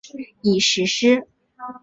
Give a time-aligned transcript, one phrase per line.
[0.41, 1.27] 已实施。